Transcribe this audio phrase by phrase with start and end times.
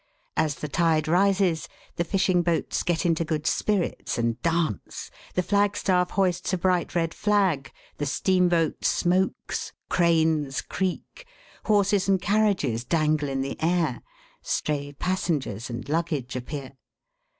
[0.35, 6.09] As the tide rises, the fishing boats get into good spirits and dance, the flagstaff
[6.13, 11.27] hoists a bright red flag, the steamboat smokes, cranes creak,
[11.65, 14.01] horses and carriages dangle in the air,
[14.41, 16.71] stray passengers and luggage appear.